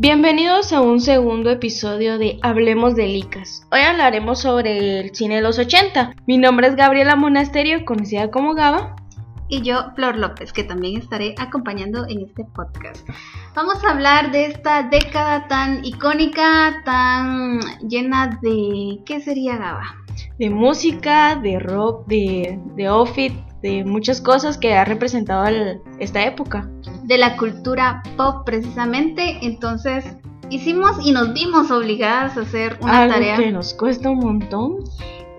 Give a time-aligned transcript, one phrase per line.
[0.00, 3.66] Bienvenidos a un segundo episodio de Hablemos de Licas.
[3.72, 6.14] Hoy hablaremos sobre el cine de los 80.
[6.24, 8.94] Mi nombre es Gabriela Monasterio, conocida como Gaba.
[9.48, 13.08] Y yo, Flor López, que también estaré acompañando en este podcast.
[13.56, 17.58] Vamos a hablar de esta década tan icónica, tan
[17.88, 19.00] llena de...
[19.04, 19.96] ¿Qué sería Gaba?
[20.38, 25.46] De música, de rock, de, de outfit, de muchas cosas que ha representado
[25.98, 26.68] esta época.
[27.04, 30.04] De la cultura pop precisamente, entonces
[30.50, 33.36] hicimos y nos vimos obligadas a hacer una Algo tarea.
[33.36, 34.76] que nos cuesta un montón.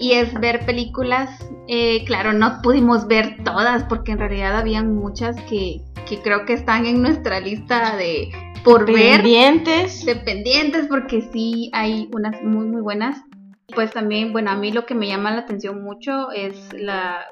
[0.02, 1.30] Y es ver películas,
[1.68, 6.54] eh, claro, no pudimos ver todas porque en realidad habían muchas que, que creo que
[6.54, 8.30] están en nuestra lista de
[8.64, 10.06] por ver, Pendientes.
[10.06, 13.22] de pendientes porque sí hay unas muy muy buenas.
[13.76, 17.26] Pues también, bueno, a mí lo que me llama la atención mucho es la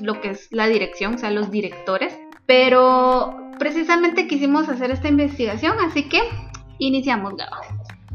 [0.00, 2.18] lo que es la dirección, o sea, los directores.
[2.46, 6.20] Pero precisamente quisimos hacer esta investigación, así que
[6.78, 7.56] iniciamos, Gabo.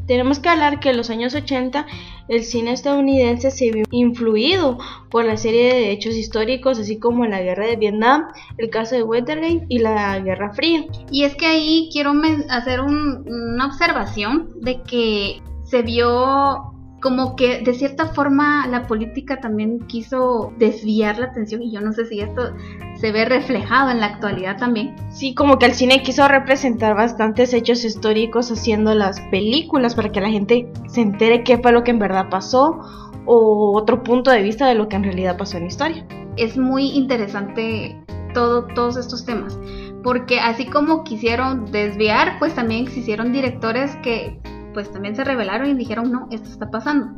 [0.06, 1.86] Tenemos que hablar que en los años 80
[2.28, 4.76] el cine estadounidense se vio influido
[5.08, 8.24] por la serie de hechos históricos, así como la guerra de Vietnam,
[8.58, 10.84] el caso de Watergate y la Guerra Fría.
[11.12, 12.12] Y es que ahí quiero
[12.48, 19.40] hacer un- una observación de que se vio como que de cierta forma la política
[19.40, 22.52] también quiso desviar la atención y yo no sé si esto
[22.96, 24.94] se ve reflejado en la actualidad también.
[25.10, 30.20] Sí, como que el cine quiso representar bastantes hechos históricos haciendo las películas para que
[30.20, 32.80] la gente se entere qué fue lo que en verdad pasó
[33.26, 36.06] o otro punto de vista de lo que en realidad pasó en la historia.
[36.36, 37.98] Es muy interesante
[38.34, 39.58] todo, todos estos temas
[40.02, 44.40] porque así como quisieron desviar pues también existieron directores que
[44.72, 47.08] pues también se rebelaron y dijeron no, esto está pasando.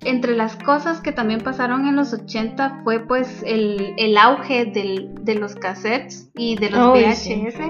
[0.00, 5.14] Entre las cosas que también pasaron en los 80 fue pues el, el auge del-
[5.22, 7.60] de los cassettes y de los Ay, VHS,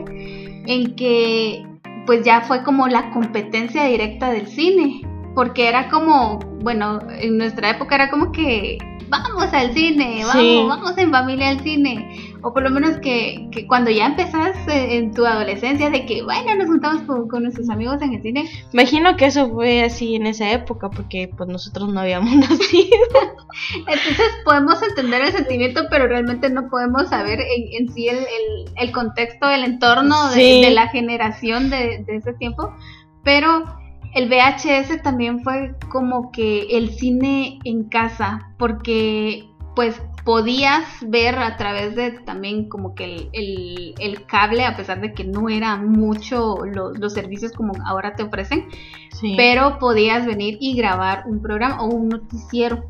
[0.66, 1.64] en que
[2.06, 5.02] pues ya fue como la competencia directa del cine,
[5.34, 8.78] porque era como, bueno, en nuestra época era como que
[9.08, 10.64] vamos al cine, vamos, Sí.
[10.68, 14.96] vamos en familia al cine, o por lo menos que, que cuando ya empezás eh,
[14.96, 18.48] en tu adolescencia de que, bueno, nos juntamos con, con nuestros amigos en el cine,
[18.72, 22.98] Imagino que eso fue así en esa época porque pues nosotros no habíamos nacido.
[23.78, 28.24] Entonces podemos entender el sentimiento, pero realmente no podemos saber en, en sí el, el-
[28.76, 32.72] el contexto, el entorno de, de la generación de, de ese tiempo.
[33.24, 33.64] Pero
[34.14, 41.56] el VHS también fue como que el cine en casa, porque pues podías ver a
[41.56, 45.76] través de también como que el, el- el cable, a pesar de que no era
[45.76, 48.66] mucho los, los servicios como ahora te ofrecen,
[49.12, 49.34] Sí.
[49.36, 52.86] pero podías venir y grabar un programa o un noticiero.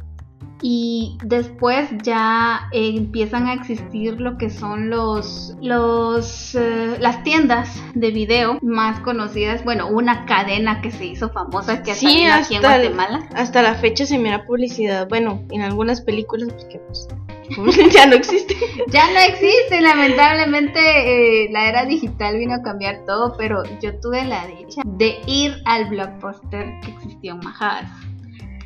[0.61, 7.81] Y después ya eh, empiezan a existir lo que son los, los eh, las tiendas
[7.95, 9.65] de video más conocidas.
[9.65, 13.29] Bueno, una cadena que se hizo famosa que Sí, salido aquí en hasta el- Guatemala.
[13.37, 17.09] Hasta la fecha se mira publicidad, bueno, en algunas películas porque pues
[17.95, 18.57] ya no existe.
[18.91, 24.25] Ya no existe, lamentablemente eh, la era digital vino a cambiar todo, pero yo tuve
[24.25, 27.91] la dicha de ir al blockbuster que existió en Majadas.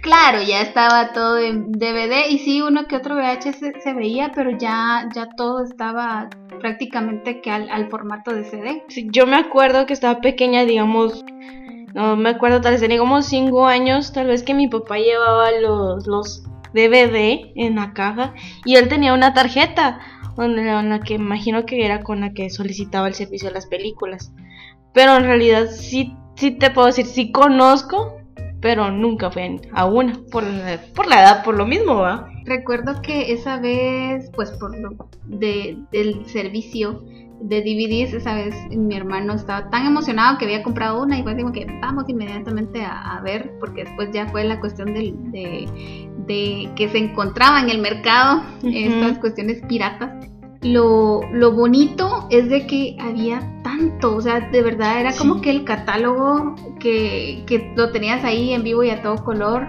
[0.02, 4.32] Claro, ya estaba todo en DVD y sí, uno que otro VHS se, se veía,
[4.34, 6.28] pero ya, ya todo estaba
[6.60, 8.82] prácticamente que al, al formato de CD.
[8.88, 11.24] Sí, Yo me acuerdo que estaba pequeña, digamos,
[11.94, 15.52] no me acuerdo, tal vez tenía como 5 años, tal vez que mi papá llevaba
[15.52, 16.42] los, los
[16.74, 18.34] DVD en la caja
[18.64, 20.00] y él tenía una tarjeta
[20.36, 24.32] donde, la que imagino que era con la que solicitaba el servicio de las películas.
[24.92, 28.16] Pero en realidad sí, sí te puedo decir, sí conozco,
[28.62, 32.28] pero nunca fui a una, por la, por la edad, por lo mismo, ¿va?
[32.46, 34.90] Recuerdo que esa vez, pues por lo
[35.26, 37.02] de, del servicio
[37.40, 41.36] de DVDs, esa vez mi hermano estaba tan emocionado que había comprado una y fue
[41.36, 45.66] como que vamos inmediatamente a, a ver, porque después ya fue la cuestión del- de,
[46.28, 50.28] de que se encontraba en el mercado estas cuestiones piratas.
[50.62, 55.50] Lo, lo bonito es de que había tanto, o sea, de verdad era como que
[55.50, 59.66] el catálogo que, que lo tenías ahí en vivo y a todo color.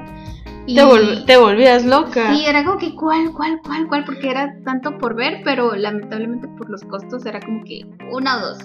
[0.67, 2.33] Y- Te, vol- te volvías loca.
[2.35, 6.47] Sí, era como que cuál, cuál, cuál, cuál, porque era tanto por ver, pero lamentablemente
[6.47, 8.59] por los costos era como que una o dos.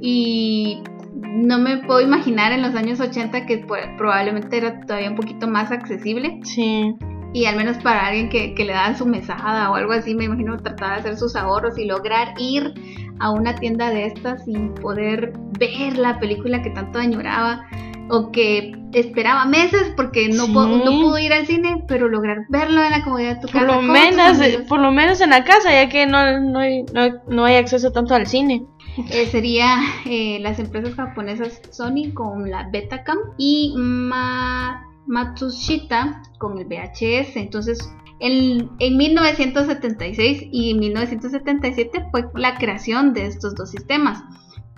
[0.00, 0.82] Y
[1.20, 3.66] no me puedo imaginar en los años 80 que
[3.96, 6.38] probablemente era todavía un poquito más accesible.
[6.44, 6.94] Sí.
[7.32, 10.24] Y al menos para alguien que, que le daban su mesada o algo así, me
[10.24, 12.72] imagino trataba de hacer sus ahorros y lograr ir
[13.20, 17.64] a una tienda de estas y poder ver la película que tanto añoraba.
[18.10, 20.52] o que esperaba meses porque no, Sí.
[20.54, 23.66] no pudo ir al cine, pero lograr verlo en la comodidad de tu Por casa.
[23.66, 26.58] lo, con tus menos, eh, por lo menos en la casa, ya que no, no,
[26.60, 28.64] hay, no, no hay acceso tanto al cine.
[29.10, 29.76] Eh, sería
[30.06, 37.36] eh, las empresas japonesas Sony con la Betacam y Ma- Matsushita con el VHS.
[37.36, 37.78] Entonces,
[38.20, 44.22] en, en 1976 y en 1977 fue la creación de estos dos sistemas.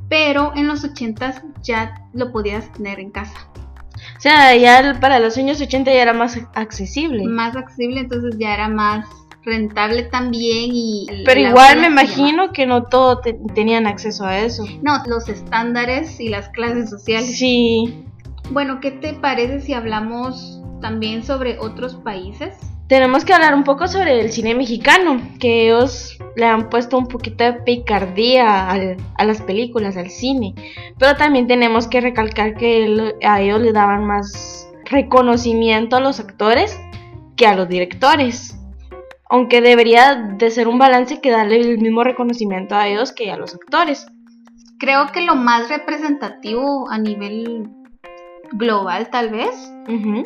[0.08, 3.48] Pero en los 80 ya lo podías tener en casa.
[4.16, 7.24] O sea, ya para los años 80 ya era más accesible.
[7.24, 9.06] Más accesible, entonces ya era más
[9.42, 11.06] rentable también y...
[11.24, 14.64] Pero igual me imagino que no todos te- tenían acceso a eso.
[14.82, 17.38] No, los estándares y las clases sociales.
[17.38, 18.04] Sí,
[18.50, 22.58] Bueno, ¿qué te parece si hablamos también sobre otros países?
[22.88, 27.06] tenemos que hablar un poco sobre el cine mexicano, que ellos le han puesto un
[27.06, 30.56] poquito de picardía al- a las películas, al cine.
[30.98, 36.76] Pero también tenemos que recalcar que a ellos le daban más reconocimiento a los actores
[37.36, 38.58] que a los directores.
[39.28, 43.36] Aunque debería de ser un balance que darle el mismo reconocimiento a ellos que a
[43.36, 44.08] los actores.
[44.80, 47.70] Creo que lo más representativo a nivel
[48.52, 49.50] global tal vez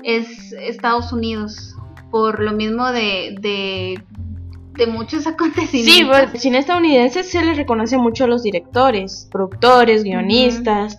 [0.03, 1.77] es Estados Unidos,
[2.11, 4.03] por lo mismo de, de,
[4.73, 5.95] de muchos acontecimientos.
[5.95, 10.97] Sí, pues, el cine estadounidense se le reconoce mucho a los directores, productores, guionistas,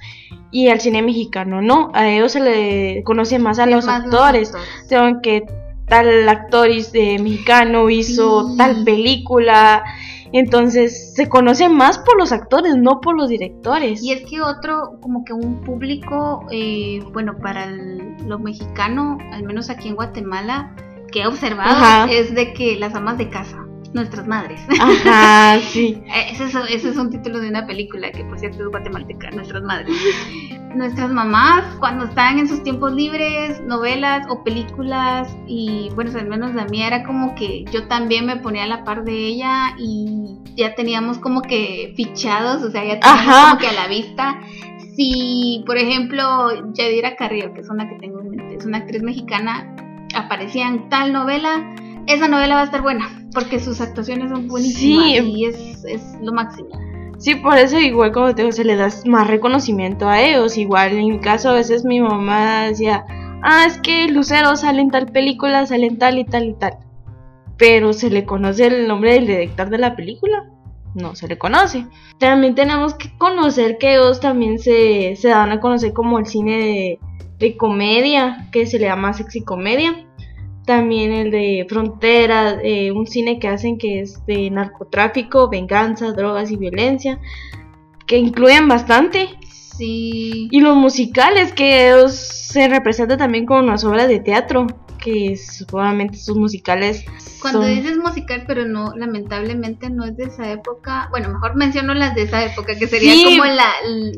[0.52, 4.50] y al cine mexicano no, a ellos se le conoce más a los Más actores,
[4.56, 4.88] actores.
[4.88, 5.46] Tengo que
[5.88, 8.58] tal actor de mexicano hizo Sí.
[8.58, 9.84] tal película,
[10.40, 14.04] entonces se conoce más por los actores, no por los directores.
[14.04, 19.44] Y es que otro, como que un público, eh, bueno, para el- lo mexicano, al
[19.44, 20.76] menos aquí en Guatemala,
[21.12, 22.12] que he observado, Ajá.
[22.12, 23.58] es de que las amas de casa,
[23.94, 24.60] nuestras madres.
[24.82, 26.02] Ajá, sí.
[26.08, 29.32] Eh, Ese es, ese es un título de una película que por cierto es guatemalteca,
[29.32, 29.96] nuestras madres.
[30.76, 36.54] Nuestras mamás cuando estaban en sus tiempos libres, novelas o películas y bueno, al menos
[36.54, 40.38] la mía era como que yo también me ponía a la par de ella y
[40.58, 43.50] ya teníamos como que fichados, o sea, ya teníamos Ajá.
[43.52, 44.40] como que a la vista.
[44.96, 49.02] Si, por ejemplo, Yadira Carrillo, que es una que tengo en mente, es una actriz
[49.02, 49.76] mexicana,
[50.14, 51.74] aparecía en tal novela,
[52.08, 55.34] esa novela va a estar buena, porque sus actuaciones son buenísimas Sí.
[55.36, 56.70] y es, es lo máximo.
[57.18, 60.58] Sí, por eso igual como te digo, se le da más reconocimiento a ellos.
[60.58, 63.06] Igual en mi caso a veces mi mamá decía,
[63.42, 66.78] ah, es que Lucero sale en tal película, sale en tal y tal y tal.
[67.58, 70.52] Pero se le conoce el nombre del director de la película.
[70.94, 71.86] No se le conoce.
[72.20, 76.58] También tenemos que conocer que ellos también se, se dan a conocer como el cine
[76.58, 77.00] de,
[77.38, 80.05] de comedia, que se le llama sexy comedia.
[80.66, 86.52] También el de Frontera, eh, un cine que hacen que es de narcotráfico, venganza, drogas
[86.52, 87.20] y violencia,
[88.08, 89.30] que incluyen bastante.
[89.78, 90.48] Sí.
[90.52, 94.66] Y los musicales, que se representan también con unas obras de teatro,
[95.06, 97.06] que supuestamente sus musicales
[97.40, 101.08] Cuando son- dices musical, pero no, lamentablemente no es de esa época.
[101.12, 103.24] Bueno, mejor menciono las de esa época, que sería Sí.
[103.38, 103.70] como la,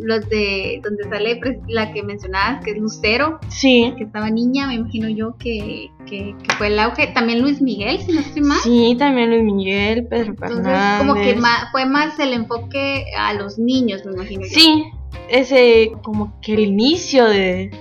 [0.01, 4.75] los de donde sale la que mencionabas, que es Lucero, Sí, que estaba niña, me
[4.75, 7.07] imagino yo que, que, que fue el auge.
[7.07, 8.59] También Luis Miguel, si no estoy mal.
[8.63, 10.99] sí, también Luis Miguel, Pedro Entonces, Fernández.
[10.99, 14.49] como que ma- fue más el enfoque a los niños, me imagino yo.
[14.57, 14.85] Sí,
[15.29, 17.71] ese como que el inicio de...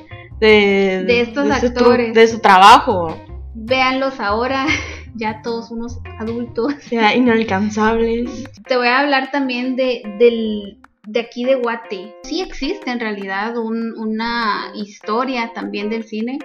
[0.40, 2.14] De, De estos actores.
[2.14, 3.16] de su trabajo.
[3.54, 4.66] Véanlos ahora,
[5.14, 6.74] ya todos unos adultos.
[6.80, 8.44] Sea, inalcanzables.
[8.68, 12.14] Te voy a hablar también de, del, de aquí de Guate.
[12.24, 16.38] Sí existe en realidad un- una historia también del cine,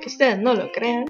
[0.00, 1.04] Que ustedes no lo crean.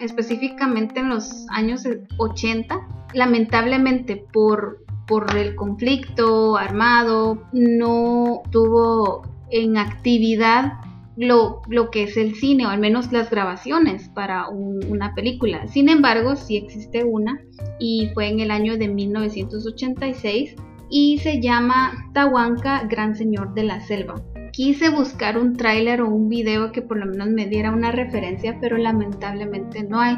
[0.00, 1.84] específicamente en los años
[2.18, 2.78] 80.
[3.14, 10.74] Lamentablemente por, por el conflicto armado no tuvo en actividad
[11.20, 15.66] lo, lo que es el cine o al menos las grabaciones para un- una película.
[15.66, 17.40] Sin embargo, sí existe una
[17.80, 20.54] y fue en el año de 1986
[20.90, 24.14] y se llama Tahuanca, Gran Señor de la Selva.
[24.52, 28.56] Quise buscar un tráiler o un video que por lo menos me diera una referencia,
[28.60, 30.16] pero lamentablemente no hay.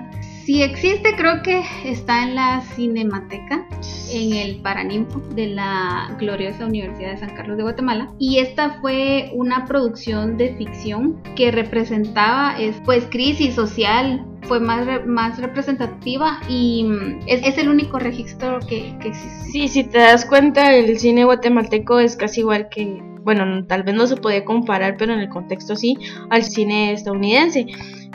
[0.50, 3.68] Si existe, creo que está en la Cinemateca,
[4.12, 8.08] en el Paraninfo de la gloriosa Universidad de San Carlos de Guatemala.
[8.18, 14.86] Y esta fue una producción de ficción que representaba es, pues crisis social, fue más,
[14.86, 19.44] re- más representativa y mm, es, es el único registro que, que existe.
[19.52, 23.84] Sí, si te das cuenta, el cine guatemalteco es casi igual que, bueno, no- tal
[23.84, 25.96] vez no se puede comparar, pero en el contexto sí,
[26.28, 27.66] al cine estadounidense,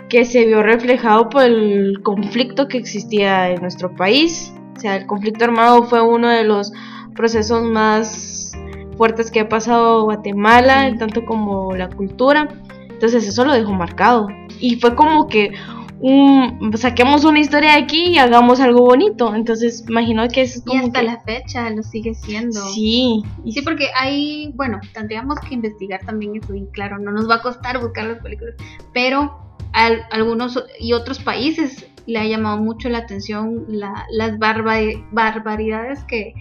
[0.10, 4.54] que se vio reflejado por el conflicto que existía en nuestro país.
[4.78, 6.72] O sea, el conflicto armado fue uno de los
[7.16, 8.52] procesos más
[8.98, 12.48] fuertes que ha pasado Guatemala, tanto como la cultura.
[12.90, 14.28] Entonces eso lo dejó marcado.
[14.60, 15.52] Y fue como que
[16.00, 19.34] un, saquemos una historia de aquí y hagamos algo bonito.
[19.34, 22.62] Entonces, imagino que es como Y hasta que- la fecha lo sigue siendo.
[22.70, 27.30] Sí, y Sí, porque hay, bueno, tendríamos que investigar también eso, y claro, no nos
[27.30, 28.56] va a costar buscar las películas,
[28.94, 29.45] pero
[29.76, 34.80] al- algunos y otros países le ha llamado mucho la atención la- las barba-
[35.12, 36.34] barbaridades que,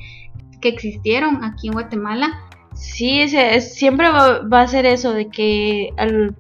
[0.61, 2.39] que existieron aquí en Guatemala.
[2.75, 6.35] Sí, es- siempre va, a ser eso de que al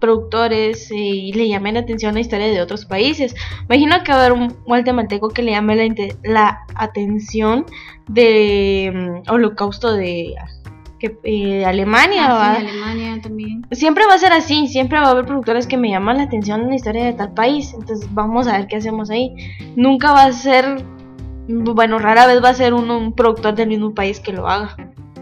[0.00, 3.34] productores eh, le llamen la atención la historia de otros países.
[3.64, 7.66] Imagino que va a haber un guatemalteco que le llame la, la atención
[8.06, 8.92] de
[9.26, 10.36] mm, holocausto de
[10.98, 12.26] que, eh, Alemania.
[12.28, 13.66] Ah, sí, Alemania también.
[13.72, 16.62] Siempre va a ser así, siempre va a haber productores que me llaman la atención
[16.62, 17.74] en la historia de tal país.
[17.74, 19.34] Entonces vamos a ver qué hacemos ahí.
[19.76, 20.84] Nunca va a ser,
[21.48, 24.76] bueno, rara vez va a ser un, un productor del mismo país que lo haga.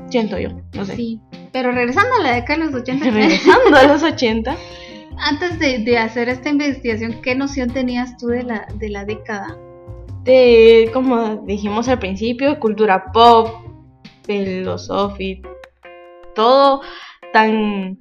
[0.09, 0.97] Siento yo, no sé.
[0.97, 1.21] Sí,
[1.53, 4.57] pero regresando a la década de los 80, Regresando a los 80.
[5.19, 9.57] antes de, de hacer esta investigación, ¿qué noción tenías tú de la, de la década?
[10.25, 13.49] De, como dijimos al principio, cultura pop,
[14.25, 15.39] filosofía,
[16.37, 16.83] todo
[17.33, 17.99] tan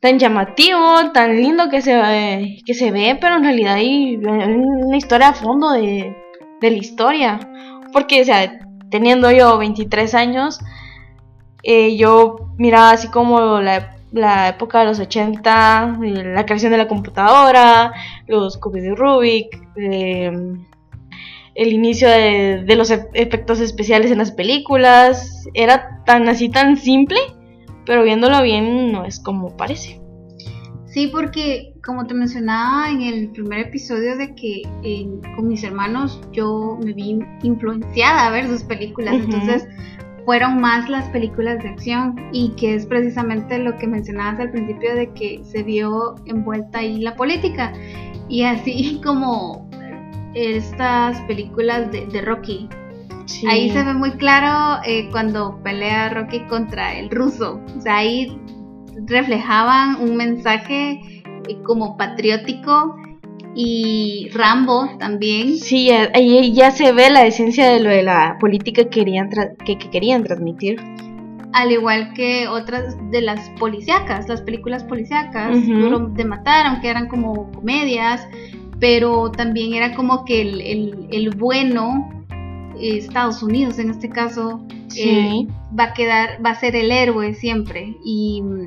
[0.00, 5.28] tan llamativo, tan lindo que se, que se ve, pero en realidad hay una historia
[5.28, 6.16] a fondo de,
[6.60, 7.38] de la historia.
[7.92, 8.60] Porque, o sea,
[8.90, 10.60] teniendo yo 23 años,
[11.62, 16.78] eh, yo miraba así como la, la época de los 80, eh, la creación de
[16.78, 17.92] la computadora,
[18.26, 20.32] los cubos de Rubik, eh,
[21.54, 25.46] el inicio de, de los efectos especiales en las películas.
[25.52, 27.18] Era tan así, tan simple,
[27.86, 30.00] pero viéndolo bien no es como parece.
[30.86, 36.20] Sí, porque como te mencionaba en el primer episodio de que eh, con mis hermanos
[36.32, 39.68] yo me vi influenciada a ver sus películas, entonces
[40.24, 44.94] fueron más las películas de acción y que es precisamente lo que mencionabas al principio
[44.96, 47.72] de que se vio envuelta ahí la política
[48.28, 49.70] y así como
[50.34, 52.68] estas películas de, de Rocky.
[53.30, 53.46] Sí.
[53.48, 57.60] Ahí se ve muy claro eh, cuando pelea Rocky contra el ruso.
[57.76, 58.36] O sea, ahí
[59.06, 61.00] reflejaban un mensaje
[61.48, 62.96] eh, como patriótico
[63.54, 65.56] y Rambo también.
[65.56, 69.28] Sí, ahí ya se ve la esencia de lo de la política que querían,
[69.64, 70.80] que, que querían transmitir.
[71.52, 75.72] Al igual que otras de las policíacas, las películas policíacas, Ujú.
[75.78, 78.26] Duro de matar, aunque eran como comedias,
[78.78, 82.19] pero también era como que el, el- el bueno,
[82.80, 85.02] eh, Estados Unidos en este caso, Sí.
[85.08, 85.46] eh,
[85.78, 88.66] va a quedar, va a ser el héroe siempre y mm,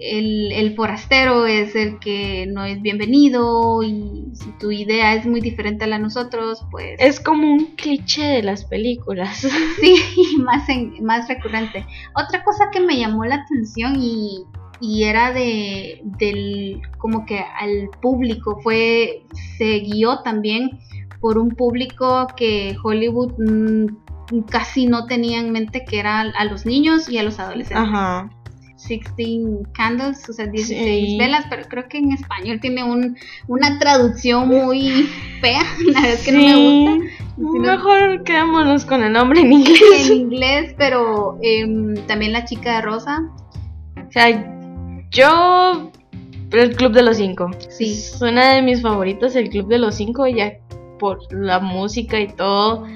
[0.00, 5.40] el, el forastero es el que no es bienvenido y si tu idea es muy
[5.40, 9.38] diferente a la de nosotros, pues Es como un cliché de las películas.
[9.80, 9.96] sí,
[10.38, 11.84] más, en- más recurrente.
[12.14, 14.44] Otra cosa que me llamó la atención y,
[14.80, 19.24] y era de del como que al público fue
[19.58, 20.70] se guió también
[21.20, 23.86] por un público que Hollywood mm,
[24.50, 27.88] casi no tenía en mente que era a los niños y a los adolescentes.
[27.88, 28.30] Ajá.
[28.86, 31.18] 16 candles, o sea, 16 Sí.
[31.18, 33.16] velas, pero creo que en español tiene un,
[33.48, 35.08] una traducción muy
[35.40, 37.06] fea, la verdad es que no me gusta.
[37.36, 40.10] Si no- Mejor quedémonos con el nombre en inglés.
[40.10, 43.28] en inglés, pero em, también la chica de rosa,
[44.06, 44.44] O sea,
[45.10, 45.90] yo.
[46.50, 47.50] El Club de los Cinco.
[47.68, 50.52] sí, Es una de mis favoritas, el Club de los Cinco, ya
[50.98, 52.86] por la música y todo.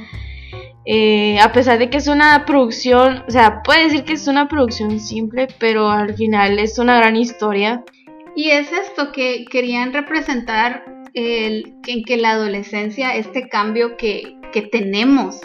[0.84, 4.48] Eh, a pesar de que es una producción, o sea, puede decir que es una
[4.48, 7.84] producción simple, pero al final es una gran historia.
[8.34, 14.62] Y es esto que querían representar el, en que la adolescencia, este cambio que, que
[14.62, 15.40] tenemos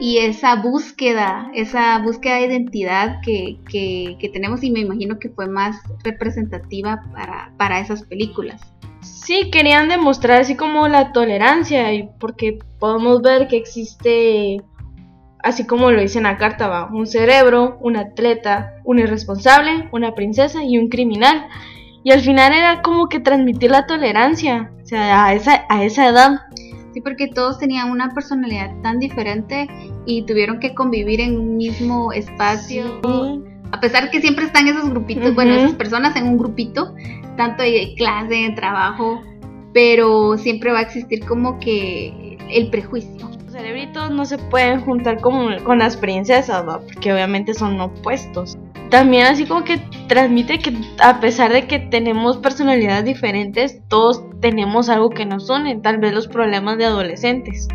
[0.00, 5.28] y esa búsqueda, esa búsqueda de identidad que, que- que tenemos y me imagino que
[5.30, 8.60] fue más representativa para, para esas películas.
[9.28, 14.62] Sí, querían demostrar así como la tolerancia, y porque podemos ver que existe,
[15.40, 20.14] así como lo dice en la carta, va, un cerebro, un atleta, un irresponsable, una
[20.14, 21.46] princesa y un criminal.
[22.04, 26.08] Y al final era como que transmitir la tolerancia, o sea, a esa, a esa
[26.08, 26.40] edad.
[26.94, 29.68] Sí, porque todos tenían una personalidad tan diferente
[30.06, 32.98] y tuvieron que convivir en un mismo espacio.
[33.70, 35.64] A pesar que siempre están esos grupitos, bueno, Ujú.
[35.64, 36.94] esas personas en un grupito,
[37.36, 39.22] tanto de clase, de trabajo,
[39.72, 43.28] pero siempre va a existir como que el prejuicio.
[43.44, 46.80] Los cerebritos no se pueden juntar como con las princesas, ¿va?
[46.80, 48.56] porque obviamente son opuestos.
[48.90, 54.88] También así como que transmite que a pesar de que tenemos personalidades diferentes, todos tenemos
[54.88, 57.68] algo que nos une, tal vez los problemas de adolescentes.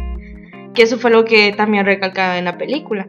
[0.74, 3.08] Que eso fue lo que también recalcaba en la película.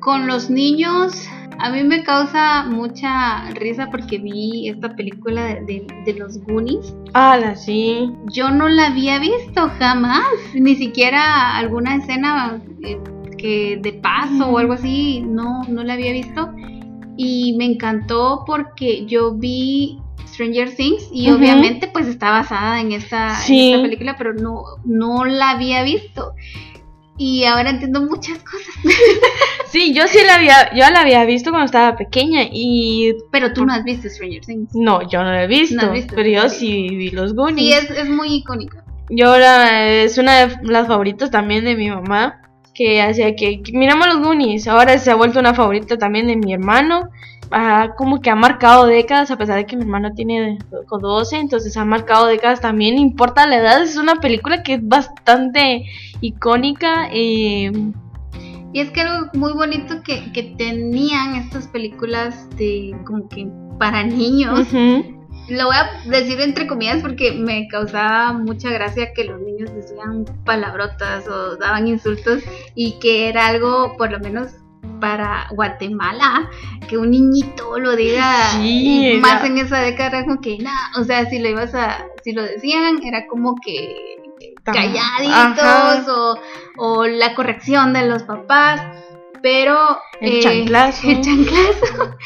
[0.00, 5.86] Con los niños A mí me causa mucha risa porque vi esta película de, de-
[6.04, 6.94] de los Goonies.
[7.14, 8.10] Ah, sí.
[8.32, 12.98] Yo no la había visto jamás, ni siquiera alguna escena eh,
[13.38, 16.50] que de paso o algo así, no, no la había visto.
[17.16, 23.28] Y me encantó porque yo vi Stranger Things y obviamente pues está basada en esta,
[23.28, 23.32] en
[23.74, 26.32] esta película, pero no, no la había visto.
[27.16, 28.74] Y ahora entiendo muchas cosas.
[29.66, 33.66] Sí, yo sí la había, yo la había visto cuando estaba pequeña y Pero tú
[33.66, 34.70] no has visto Stranger Things.
[34.72, 36.88] no, yo no la he visto, No has visto, pero yo sí.
[36.88, 37.82] sí vi los Sí, Goonies.
[37.82, 38.84] es, es muy icónica.
[39.10, 42.40] Yo la, es una de las favoritas también de mi mamá,
[42.72, 46.36] que hacía que, que miramos los Goonies, ahora se ha vuelto una favorita también de
[46.36, 47.08] mi hermano,
[47.96, 50.58] Como que ha marcado décadas, a pesar de que mi hermano tiene
[50.88, 54.88] co- 12, entonces ha marcado décadas también, importa la edad, es una película que es
[54.88, 55.84] bastante
[56.20, 57.70] icónica, eh,
[58.72, 63.46] Y es que algo muy bonito que, que tenían estas películas de como que
[63.78, 64.66] para niños.
[65.48, 70.24] Lo voy a decir entre comillas porque me causaba mucha gracia que los niños decían
[70.44, 72.42] palabrotas o daban insultos
[72.74, 74.48] y que era algo por lo menos
[75.00, 76.50] para Guatemala
[76.88, 81.04] que un niñito lo diga Sí, y más en esa década como que nada, o
[81.04, 84.16] sea, si lo ibas a si lo decían era como que
[84.64, 86.38] calladitos o,
[86.78, 88.80] o la corrección de los papás,
[89.42, 91.06] pero El eh, chanclazo.
[91.08, 92.16] el chanclazo.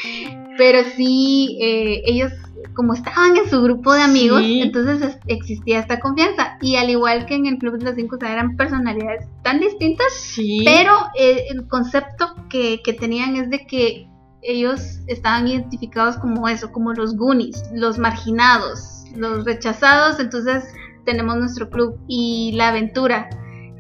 [0.59, 2.33] Pero sí, eh, ellos
[2.75, 4.61] como estaban en su grupo de amigos, Sí.
[4.61, 6.59] entonces es- existía esta confianza.
[6.61, 9.59] Y al igual que en el Club de los Cinco, o sea, eran personalidades tan
[9.61, 14.09] distintas, sí, pero eh, el concepto que, que tenían es de que
[14.43, 20.65] ellos estaban identificados como eso, como los Goonies, los marginados, los rechazados, entonces
[21.05, 23.29] tenemos nuestro club y la aventura,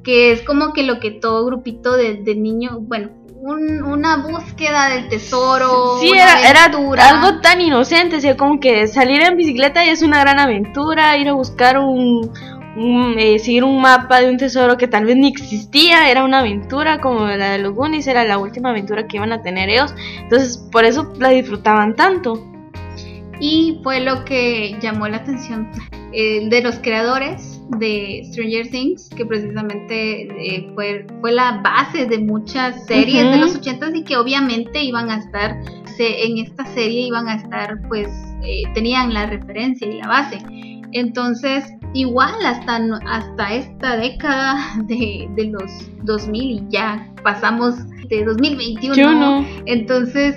[0.02, 4.88] que es como que lo que todo grupito de, de niño, bueno, un- una búsqueda
[4.90, 9.84] del tesoro, Sí, una era, algo tan inocente, o sea, como que salir en bicicleta
[9.84, 12.30] es una gran aventura, ir a buscar un,
[12.76, 16.40] un, eh, seguir un mapa de un tesoro que tal vez ni existía, era una
[16.40, 19.94] aventura como la de los Goonies, era la última aventura que iban a tener ellos,
[20.20, 22.44] entonces por eso la disfrutaban tanto.
[23.40, 25.70] Y fue lo que llamó la atención
[26.12, 32.18] eh, de los creadores de Stranger Things, que precisamente eh, fue, fue la base de
[32.18, 33.32] muchas series Ujú.
[33.32, 35.56] de los 80 y que obviamente iban a estar,
[35.96, 38.08] se- en esta serie iban a estar, pues,
[38.42, 40.38] eh, tenían la referencia y la base.
[40.92, 45.70] Entonces, igual hasta, hasta esta década de, de los
[46.04, 47.74] 2000 y ya pasamos
[48.08, 48.94] de 2021.
[48.96, 49.46] Yo no.
[49.66, 50.34] Entonces,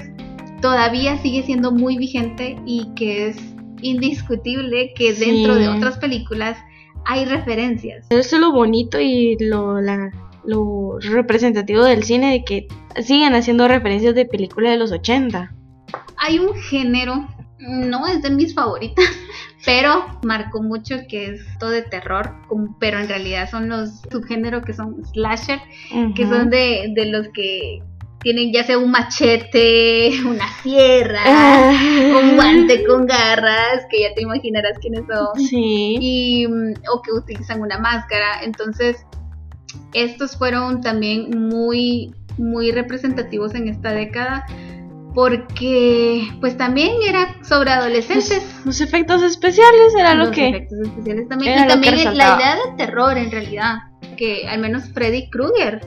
[0.61, 3.37] todavía sigue siendo muy vigente y que es
[3.81, 5.25] indiscutible que Sí.
[5.25, 6.57] dentro de otras películas
[7.05, 8.05] hay referencias.
[8.09, 10.11] Eso es lo bonito y lo, la-
[10.43, 12.67] lo representativo del cine, de que
[13.01, 15.53] siguen haciendo referencias de películas de los 80.
[16.17, 17.27] Hay un género,
[17.59, 19.05] no es de mis favoritas,
[19.65, 22.33] pero marcó mucho que es todo de terror,
[22.79, 25.59] pero en realidad son los subgéneros que son slasher,
[26.15, 27.83] que son de, de los que
[28.21, 31.71] tienen ya sea un machete, una sierra, Ah.
[32.21, 35.39] un guante con garras, que ya te imaginarás quiénes son.
[35.39, 35.97] Sí.
[35.99, 38.43] y mm, o que utilizan una máscara.
[38.43, 39.05] Entonces,
[39.93, 44.45] estos fueron también muy muy representativos en esta década
[45.13, 48.41] porque pues también era sobre adolescentes.
[48.57, 50.47] Los, los efectos especiales era lo los que...
[50.49, 53.79] efectos especiales también y también la idea de terror en realidad
[54.17, 55.81] que al menos Freddy Krueger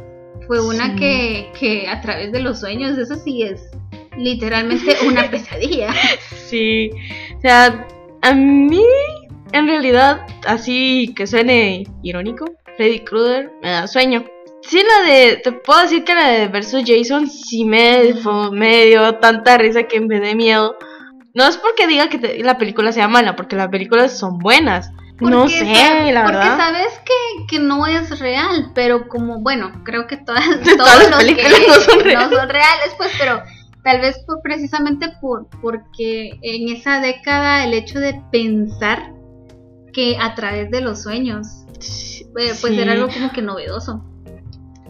[0.46, 0.96] fue una Sí.
[0.96, 3.62] que, que a través de los sueños eso sí es
[4.16, 5.92] literalmente una pesadilla
[6.48, 6.90] Sí.
[7.36, 7.86] O sea,
[8.22, 8.84] a mí,
[9.52, 14.24] en realidad, así que suene irónico, Freddy Krueger me da sueño.
[14.62, 15.36] Sí, la de.
[15.36, 19.82] Te puedo decir que la de Versus Jason sí me, fue- me dio tanta risa
[19.82, 20.76] que me dé miedo.
[21.34, 24.90] No es porque diga que te- la película sea mala, porque las películas son buenas.
[25.20, 26.56] No Porque sé, la porque verdad.
[26.56, 30.44] sabes que, que no es real, pero como, bueno, creo que todas,
[30.76, 32.30] Todas todos las los películas que no son reales.
[32.30, 33.42] no son reales, pues, pero
[33.84, 39.12] tal vez por, precisamente por, porque en esa década el hecho de pensar
[39.92, 41.46] que a través de los sueños,
[41.78, 42.80] eh, pues Sí.
[42.80, 44.02] era algo como que novedoso,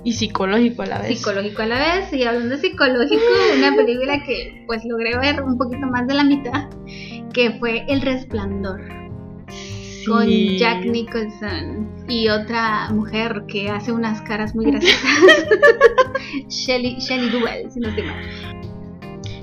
[0.04, 1.18] Y psicológico a la vez.
[1.18, 3.22] psicológico a la vez, y hablando de psicológico,
[3.58, 6.68] una película que pues logré ver un poquito más de la mitad,
[7.34, 8.80] que fue El Resplandor
[10.06, 10.58] con.
[10.58, 15.46] Jack Nicholson y otra mujer que hace unas caras muy graciosas.
[16.48, 18.24] Shelly, Shelly Duell, si no estoy mal.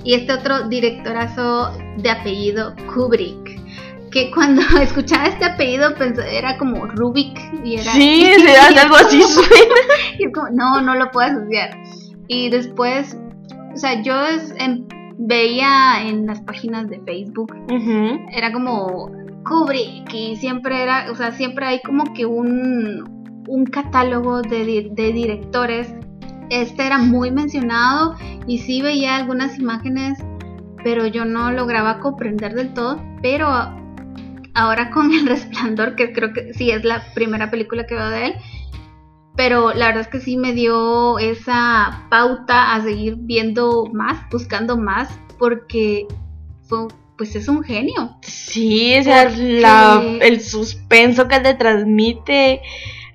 [0.04, 3.60] Y este otro directorazo de apellido Kubrick.
[4.10, 7.92] Que cuando escuchaba este apellido pensé, era como Rubik y era.
[7.92, 9.74] Sí, y se hace es algo así suena.
[10.18, 11.70] y es como, no, no lo puedo asociar.
[12.28, 13.16] Y después
[13.72, 17.54] o sea, yo es- en- veía en las páginas de Facebook,
[18.32, 19.10] era como
[19.44, 25.12] Kubrick y siempre era, o sea, siempre hay como que un, un catálogo de, de
[25.12, 25.94] directores.
[26.50, 30.18] Este era muy mencionado y sí veía algunas imágenes,
[30.84, 33.00] pero yo no lograba comprender del todo.
[33.22, 33.48] Pero
[34.54, 38.26] ahora con El Resplandor, que creo que sí es la primera película que veo de
[38.26, 38.34] él,
[39.36, 44.76] pero la verdad es que sí me dio esa pauta a seguir viendo más, buscando
[44.76, 46.06] más, porque
[46.64, 46.88] fue,
[47.22, 48.16] pues es un genio.
[48.22, 52.60] Sí, o sea, Porque- la, el suspenso que te transmite,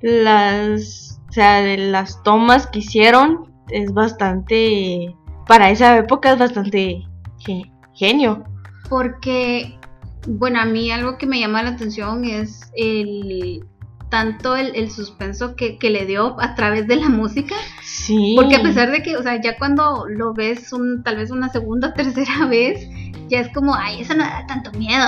[0.02, 5.14] las, o sea, de las tomas que hicieron, es bastante,
[5.46, 7.04] para esa época es bastante
[7.40, 8.46] ge- genio.
[8.90, 9.78] Porque,
[10.26, 13.66] bueno, a mí algo que me llama la atención es el
[14.10, 17.56] tanto el, el suspenso que, que le dio a través de la música.
[17.84, 18.36] Sí.
[18.38, 21.50] Porque a pesar de que, o sea, ya cuando lo ves un, tal vez una
[21.50, 22.88] segunda o tercera vez,
[23.30, 25.06] ya es como, ay, eso no da tanto miedo.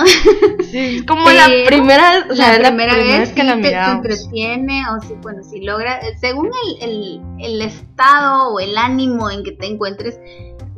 [0.70, 3.62] Sí, es como la Pero primera, o sea, la, primera vez que sí la te-
[3.62, 3.96] te, miramos.
[4.06, 9.42] entretiene, o si, bueno, si logra, según el, el, el estado o el ánimo en
[9.42, 10.20] que te encuentres,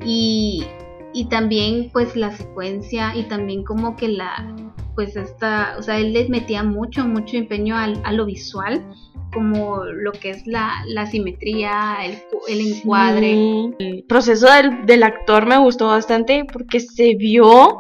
[0.05, 0.66] y,
[1.12, 4.55] y también pues la secuencia, y también como que la,
[4.94, 8.85] pues esta, o sea, él les metía mucho, mucho empeño al, a lo visual,
[9.33, 12.18] como lo que es la, la simetría, el,
[12.49, 13.31] el encuadre.
[13.33, 13.75] Sí.
[13.79, 17.79] El proceso del, del actor me gustó bastante porque se vio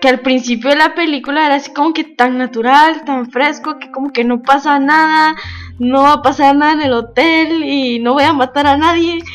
[0.00, 3.90] que al principio de la película era así como que tan natural, tan fresco, que
[3.90, 5.34] como que no pasa nada,
[5.78, 9.18] no va a pasar nada en el hotel y no voy a matar a nadie,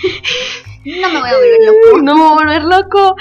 [0.86, 1.98] No me voy a volver loco.
[2.04, 3.16] no me voy a volver loco.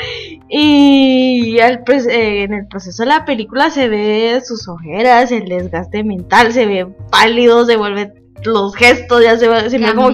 [0.51, 5.47] Y al pre- eh, en el proceso de la película se ve sus ojeras, el
[5.47, 8.13] desgaste mental, se ve pálido, se vuelve
[8.45, 10.11] los gestos, ya se, se ve como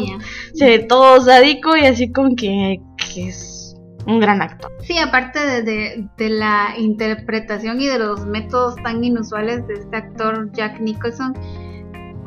[0.54, 2.80] se todo sádico y así como que,
[3.14, 3.74] que es
[4.06, 4.70] un gran actor.
[4.82, 9.96] Sí, aparte de, de- de la interpretación y de los métodos tan inusuales de este
[9.96, 11.34] actor Jack Nicholson,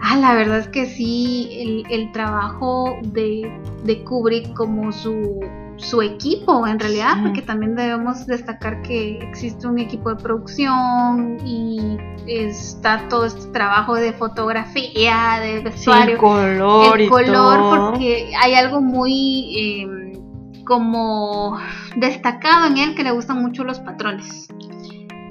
[0.02, 3.52] ah, la verdad es que sí, el, el trabajo de,
[3.84, 5.40] de Kubrick como su,
[5.84, 7.22] su equipo en realidad, Sí.
[7.24, 13.96] porque también debemos destacar que existe un equipo de producción y está todo este trabajo
[13.96, 17.90] de fotografía, de Sí, el vestuario color el y todo.
[17.92, 20.20] porque hay algo muy eh,
[20.66, 21.58] como
[21.98, 24.48] destacado en él que le gustan mucho los patrones.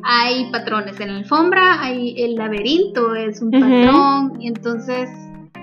[0.04, 5.08] Hay patrones en la alfombra, hay el laberinto es un patrón y entonces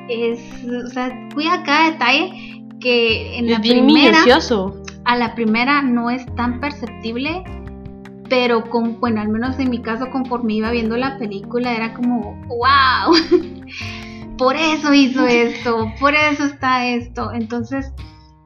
[0.08, 4.82] es, o sea, cuida cada detalle que en la es bien primera minucioso.
[5.06, 7.44] a la primera no es tan perceptible,
[8.30, 12.36] pero con, bueno, al menos en mi caso, conforme iba viendo la película, era como,
[12.48, 13.16] wow,
[14.38, 17.32] por eso hizo esto, por eso está esto.
[17.34, 17.92] Entonces,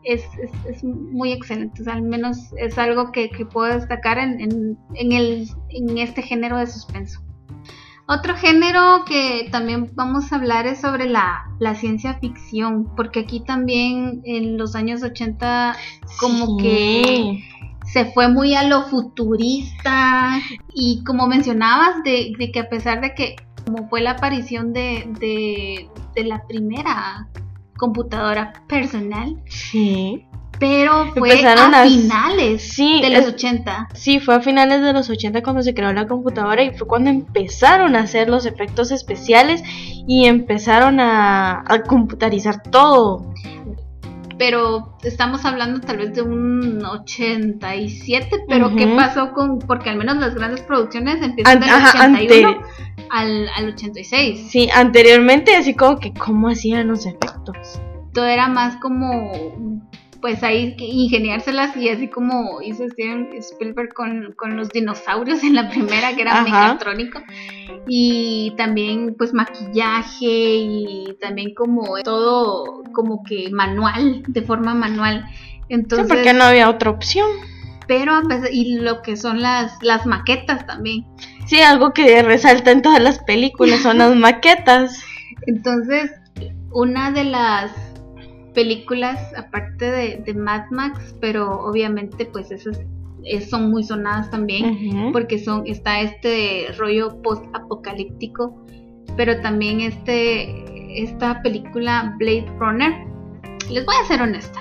[0.04, 1.82] es, es- es muy excelente.
[1.82, 5.98] O sea, al menos es algo que, que puedo destacar en, en- en el, en
[5.98, 7.22] este género de suspenso.
[8.06, 13.40] Otro género que también vamos a hablar es sobre la, la ciencia ficción, porque aquí
[13.40, 15.76] también en los años 80
[16.20, 16.64] como Sí.
[16.64, 17.44] que
[17.86, 20.40] se fue muy a lo futurista
[20.74, 23.36] y como mencionabas de, de que a pesar de que
[23.66, 27.28] como fue la aparición de, de, de la primera
[27.78, 30.26] computadora personal, Sí.
[30.64, 33.90] Pero fue Empezaron a a- finales Sí, de los es- 80.
[33.94, 37.10] Sí, fue a finales de los 80 cuando se creó la computadora y fue cuando
[37.10, 39.62] empezaron a hacer los efectos especiales
[40.08, 43.34] y empezaron a, a computarizar todo.
[44.38, 48.96] Pero estamos hablando tal vez de un 87, pero ¿qué Ujú.
[48.96, 49.60] pasó con...?
[49.60, 52.66] Porque al menos las grandes producciones empiezan An- del ajá, 81 ante-
[53.12, 54.48] al, al 86.
[54.50, 57.80] sí, anteriormente así como que cómo hacían los efectos.
[58.14, 59.32] todo era más como
[60.24, 65.54] pues ahí que ingeniárselas y así como hizo Steven Spielberg con, con los dinosaurios en
[65.54, 66.44] la primera que era Ajá.
[66.46, 67.20] mecatrónico
[67.88, 75.66] y también pues maquillaje y también como todo como que manual de forma manual Sí,
[75.76, 77.28] entonces porque no había otra opción.
[77.88, 81.06] pero a pesar- y lo que son las las maquetas también
[81.48, 85.04] Sí, algo que resalta en todas las películas son las maquetas.
[85.46, 86.10] Entonces,
[86.72, 87.72] una de las
[88.54, 92.80] películas, aparte de, de Mad Max, pero obviamente pues esas
[93.26, 98.64] es- son muy sonadas también, porque son, está este rollo post-apocalíptico,
[99.18, 102.94] pero también este, esta película Blade Runner,
[103.70, 104.60] les voy a ser honesta,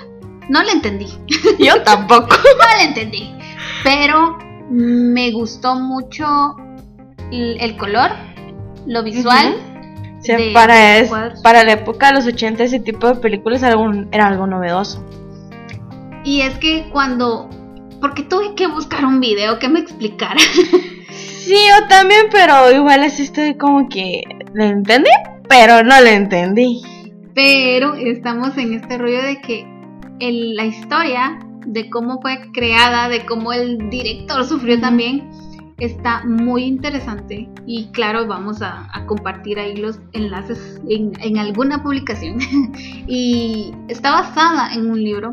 [0.48, 1.06] no la entendí,
[1.58, 2.28] Yo tampoco.
[2.58, 3.30] no la entendí,
[3.84, 4.38] pero
[4.70, 6.56] me gustó mucho
[7.30, 8.10] el, el color,
[8.86, 9.56] lo visual.
[10.22, 11.40] O sea, de- para, de es- cuadros.
[11.42, 15.04] para la época de los 80 ese tipo de películas era, algo- era algo novedoso.
[16.24, 17.50] Y es que cuando...
[18.00, 20.40] Porque tuve que buscar un video que me explicara.
[21.42, 24.22] Sí, yo también, pero igual así estoy como que...
[24.54, 25.10] ¿Le entendí?
[25.48, 26.80] Pero no le entendí.
[27.34, 29.66] Pero estamos en este rollo de que
[30.20, 35.28] el- la historia de cómo fue creada, de cómo el director sufrió también,
[35.84, 37.48] está muy interesante.
[37.66, 42.38] Y claro, vamos a, a compartir ahí los enlaces en, en alguna publicación.
[43.06, 45.30] y está basada en un libro.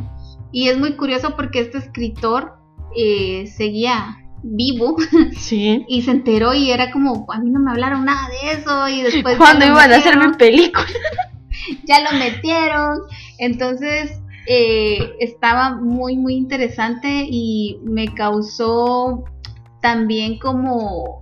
[0.52, 2.54] Y es muy curioso porque este escritor
[2.96, 4.96] eh, seguía vivo
[5.38, 5.86] Sí.
[5.88, 9.02] y se enteró y era como, a mí no me hablaron nada de eso y
[9.04, 9.38] después...
[9.38, 10.88] Cuando iban a hacer mi película.
[11.86, 13.02] ya lo metieron.
[13.38, 19.24] Entonces eh, estaba muy, muy interesante y me causó
[19.82, 21.22] también como,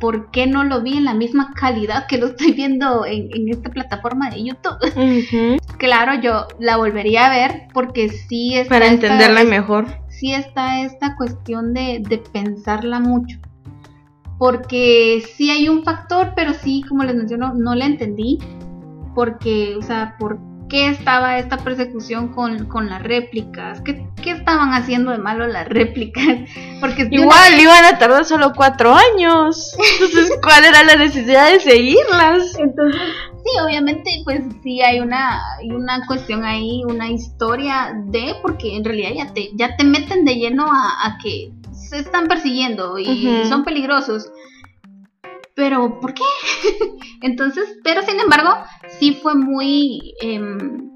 [0.00, 3.48] ¿por qué no lo vi en la misma calidad que lo estoy viendo en, en
[3.48, 5.58] esta plataforma de YouTube?
[5.78, 9.86] Claro, yo la volvería a ver porque sí está Para esta- entenderla mejor.
[10.08, 13.38] sí está esta cuestión de, de pensarla mucho.
[14.38, 18.38] Porque sí hay un factor, pero sí, como les menciono, no la entendí.
[19.14, 23.80] Porque, o sea, ¿por qué estaba esta persecución con, con las réplicas?
[23.82, 26.24] ¿Qué, qué estaban haciendo de malo las réplicas?
[26.80, 29.76] Porque de una Igual iban a tardar solo cuatro años.
[29.92, 32.58] Entonces, ¿cuál era la necesidad de seguirlas?
[32.58, 33.00] Entonces,
[33.44, 38.84] sí, obviamente, pues sí hay una, hay una cuestión ahí, una historia de, porque en
[38.84, 43.46] realidad ya te, ya te meten de lleno a, a que se están persiguiendo y
[43.48, 44.30] son peligrosos.
[45.58, 46.22] Pero, ¿por qué?
[47.22, 48.50] Entonces, pero sin embargo,
[49.00, 50.88] sí fue muy em,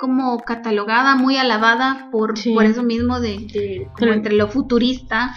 [0.00, 2.52] como catalogada, muy alabada por, Sí.
[2.52, 5.36] por eso mismo de, de como entre lo futurista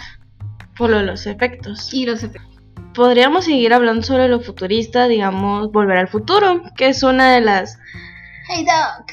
[0.76, 1.94] Por lo de los efectos.
[1.94, 2.50] y los efectos.
[2.92, 7.78] Podríamos seguir hablando sobre lo futurista, digamos, Volver al Futuro, que es una de las
[8.48, 9.12] Hey Doc.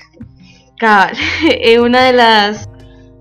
[0.79, 2.68] cabal, eh, una de las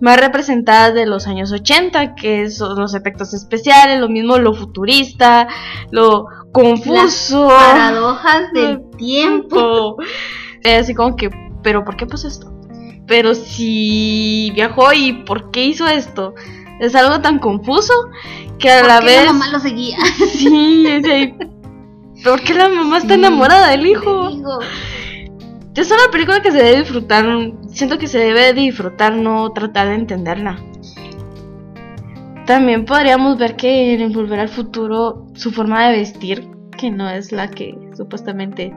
[0.00, 5.48] más representadas de los años 80, que son los efectos especiales, lo mismo lo futurista,
[5.90, 9.96] lo confuso, Paradojas del tiempo.
[10.64, 11.30] así como que,
[11.62, 12.52] pero ¿por qué pasó esto?
[13.06, 16.34] Pero si viajó y ¿por qué hizo esto?
[16.78, 17.92] Es algo tan confuso
[18.58, 19.96] que a ¿Por la qué vez la mamá lo seguía?
[20.32, 21.34] sí, es ahí.
[22.22, 24.30] ¿Por qué la mamá está enamorada del hijo?
[25.78, 27.24] Es una película que se debe disfrutar.
[27.68, 30.58] Siento que se debe disfrutar, no tratar de entenderla.
[32.46, 37.30] También podríamos ver que en Volver al Futuro su forma de vestir, que no es
[37.30, 38.74] la que supuestamente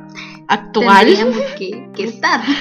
[0.48, 1.08] actual.
[1.08, 2.42] Tendríamos que, que estar.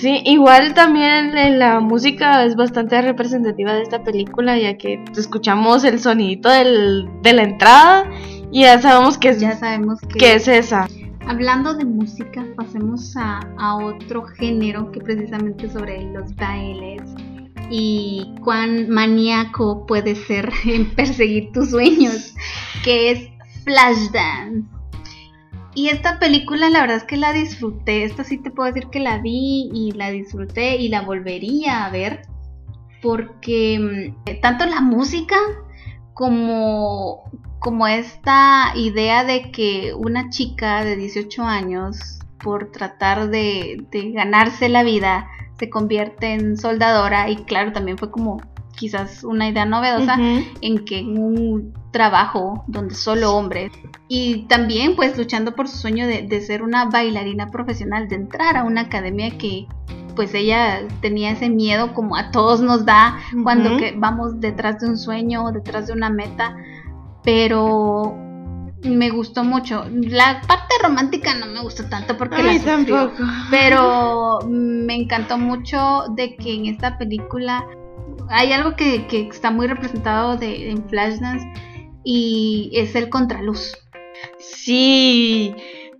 [0.00, 6.00] Sí, igual también la música es bastante representativa de esta película, ya que escuchamos el
[6.00, 8.10] sonidito del, de la entrada
[8.50, 10.18] y ya sabemos que Ya sabemos que.
[10.18, 10.88] que es esa.
[11.28, 13.42] Hablando de música, pasemos a,
[13.76, 17.02] otro género que precisamente sobre los bailes
[17.68, 22.34] y cuán maníaco puede ser en perseguir tus sueños,
[22.82, 23.28] que es
[23.62, 24.64] Flashdance.
[25.74, 29.00] Y esta película la verdad es que la disfruté, esta sí te puedo decir que
[29.00, 32.22] la vi y la disfruté y la volvería a ver
[33.02, 35.36] porque mm, tanto la música
[36.18, 44.10] como, como esta idea de que una chica de 18 años, por tratar de, de
[44.10, 45.28] ganarse la vida,
[45.60, 48.40] se convierte en soldadora y claro, también fue como
[48.74, 50.16] quizás una idea novedosa
[50.60, 53.70] en que un trabajo donde solo hombres
[54.08, 58.56] y también pues luchando por su sueño de, de ser una bailarina profesional, de entrar
[58.56, 59.68] a una academia que
[60.18, 64.88] pues ella tenía ese miedo como a todos nos da cuando que vamos detrás de
[64.88, 66.56] un sueño, detrás de una meta,
[67.22, 68.16] pero
[68.82, 69.84] me gustó mucho.
[69.92, 72.96] La parte romántica no me gustó tanto porque A la mí sufrió.
[72.96, 73.22] tampoco.
[73.48, 77.64] Pero me encantó mucho de que en esta película
[78.28, 81.46] hay algo que, que está muy representado de, en Flashdance
[82.02, 83.72] y es el contraluz.
[84.40, 85.54] Sí,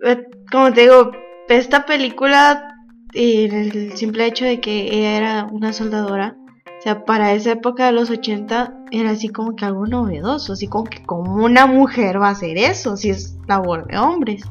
[0.04, 1.12] eh, como te digo,
[1.48, 2.74] esta película,
[3.14, 6.37] el simple hecho de que ella era una soldadora,
[6.79, 10.68] o sea, para esa época de los 80 era así como que algo novedoso, así
[10.68, 14.44] como que como una mujer va a hacer eso, si es labor de hombres.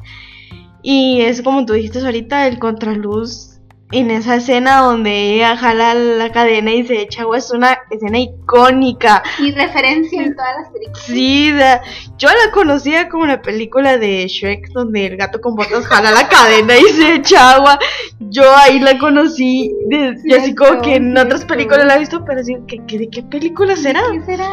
[0.82, 3.57] Y es como tú dijiste ahorita, el contraluz
[3.90, 8.18] en esa escena donde ella jala la cadena y se echa agua, es una escena
[8.18, 9.22] icónica.
[9.38, 11.02] Y referencia en todas las películas.
[11.06, 11.80] Sí, da-
[12.18, 16.28] yo la conocía como la película de Shrek donde el gato con botas jala la
[16.28, 17.78] cadena y se echa agua.
[18.20, 22.24] Yo ahí la conocí de- y así como que en otras películas la he visto,
[22.26, 24.02] pero así que, que ¿de qué película será?
[24.12, 24.48] ¿Qué será?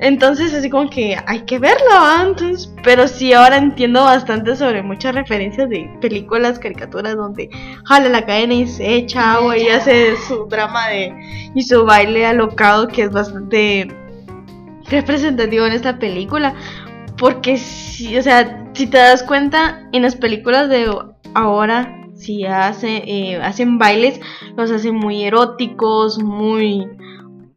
[0.00, 2.72] Entonces así como que hay que verlo antes.
[2.82, 7.50] Pero sí ahora entiendo bastante sobre muchas referencias de películas, caricaturas donde
[7.84, 12.26] jala la cadena y se echa agua y hace su drama de y su baile
[12.26, 13.88] alocado que es bastante
[14.88, 16.54] representativo en esta película.
[17.18, 20.90] Porque si, o sea, si te das cuenta, en las películas de
[21.34, 24.20] ahora, si hace, eh, hacen bailes,
[24.56, 26.88] los hacen muy eróticos, muy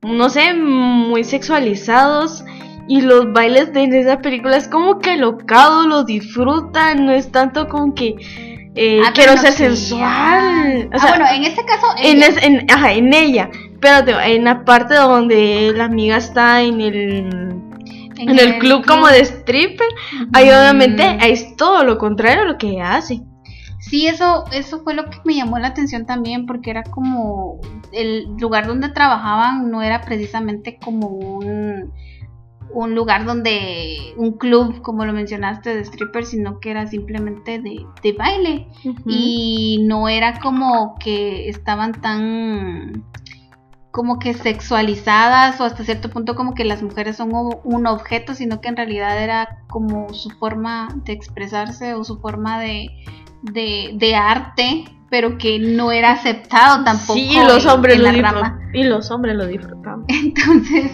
[0.04, 2.44] no sé, muy sexualizados.
[2.88, 7.70] Y los bailes de esa película es como que locado, lo disfrutan, no es tanto
[7.70, 8.16] como que
[8.76, 10.89] eh, Ah, quiero ser sí, sensual.
[10.92, 11.00] ah.
[11.00, 11.88] Sea, bueno, en este caso.
[11.98, 12.28] en, ella.
[12.28, 13.50] es- en- ajá, en ella.
[13.80, 17.54] Pero en la parte donde la amiga está en el,
[18.18, 19.88] en el club como de stripper,
[20.34, 23.22] ahí obviamente es todo lo contrario a lo que ella hace.
[23.93, 27.60] Sí, eso, eso fue lo que me llamó la atención también, porque era como
[27.91, 31.93] el lugar donde trabajaban no era precisamente como un,
[32.73, 37.86] un lugar donde un club, como lo mencionaste, de strippers, sino que era simplemente de,
[38.01, 38.67] de baile.
[39.06, 43.06] Y no era como que estaban tan
[43.91, 47.29] como que sexualizadas o hasta cierto punto como que las mujeres son
[47.63, 52.60] un objeto, sino que en realidad era como su forma de expresarse o su forma
[52.60, 52.88] de,
[53.43, 57.13] de, de arte, pero que no era aceptado tampoco.
[57.13, 58.36] Sí, los en- hombres en lo disfrutan.
[58.36, 58.60] rama.
[58.73, 60.06] Y los hombres lo disfrutan.
[60.08, 60.91] Entonces,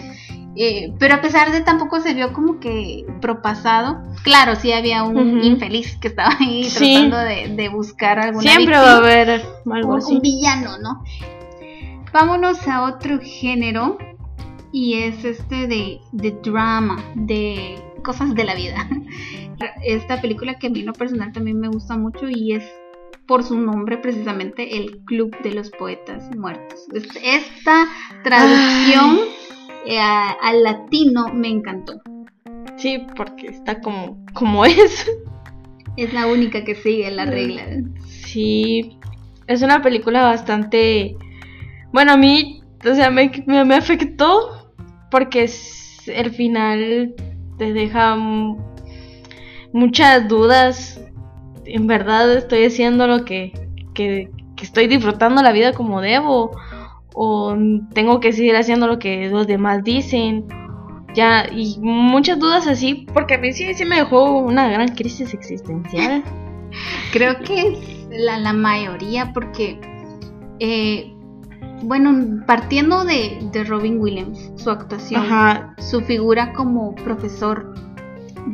[0.56, 5.42] eh, pero a pesar de tampoco se vio como que propasado, claro, sí había un
[5.42, 6.92] infeliz que estaba ahí Sí.
[7.08, 10.14] tratando de, de buscar alguna Siempre víctima va a haber algo un, así.
[10.16, 11.02] un villano, ¿no?
[12.12, 13.96] Vámonos a otro género
[14.72, 18.88] y es este de, de drama, de cosas de la vida.
[19.84, 22.64] Esta película que a mí en lo personal también me gusta mucho y es
[23.26, 26.80] por su nombre precisamente El Club de los Poetas Muertos.
[26.92, 27.86] Es- Esta
[28.24, 29.18] traducción
[29.86, 32.00] eh, a- al latino me encantó.
[32.76, 35.10] Sí, porque está como, como es.
[35.96, 37.66] Es la única que sigue la regla.
[38.06, 38.98] Sí,
[39.46, 41.16] es una película bastante...
[41.92, 44.72] Bueno, a mí, o sea, me, me, me afectó
[45.10, 47.14] porque es- el final
[47.60, 48.16] te deja
[49.74, 50.98] muchas dudas.
[51.66, 53.52] En verdad estoy haciendo lo que,
[53.92, 54.30] que,
[54.62, 56.52] estoy disfrutando la vida como debo.
[57.12, 57.54] O
[57.92, 60.46] tengo que seguir haciendo lo que los demás dicen.
[61.14, 66.24] Ya, y muchas dudas así, porque a mí sí, me dejó una gran crisis existencial.
[67.12, 69.78] Creo que la, la mayoría porque,
[70.60, 71.12] eh,
[71.82, 77.74] bueno, partiendo de, de Robin Williams, su actuación, Ajá, su figura como profesor,